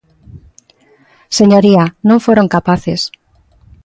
[1.37, 3.01] Señoría, non foron capaces.